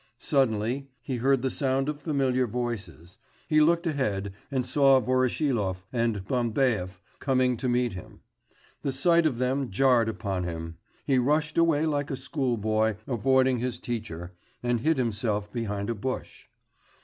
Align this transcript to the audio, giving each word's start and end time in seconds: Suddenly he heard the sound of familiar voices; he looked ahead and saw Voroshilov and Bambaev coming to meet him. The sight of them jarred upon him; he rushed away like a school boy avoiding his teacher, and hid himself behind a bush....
Suddenly 0.17 0.89
he 0.99 1.17
heard 1.17 1.43
the 1.43 1.51
sound 1.51 1.87
of 1.87 2.01
familiar 2.01 2.47
voices; 2.47 3.19
he 3.47 3.61
looked 3.61 3.85
ahead 3.85 4.33
and 4.49 4.65
saw 4.65 4.99
Voroshilov 4.99 5.83
and 5.93 6.27
Bambaev 6.27 6.99
coming 7.19 7.55
to 7.57 7.69
meet 7.69 7.93
him. 7.93 8.21
The 8.81 8.93
sight 8.93 9.27
of 9.27 9.37
them 9.37 9.69
jarred 9.69 10.09
upon 10.09 10.43
him; 10.43 10.79
he 11.05 11.19
rushed 11.19 11.55
away 11.55 11.85
like 11.85 12.09
a 12.09 12.17
school 12.17 12.57
boy 12.57 12.95
avoiding 13.05 13.59
his 13.59 13.77
teacher, 13.77 14.33
and 14.63 14.79
hid 14.79 14.97
himself 14.97 15.53
behind 15.53 15.87
a 15.87 15.93
bush.... 15.93 16.47